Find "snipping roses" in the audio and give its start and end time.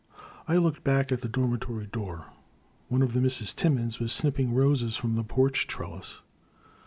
4.11-4.97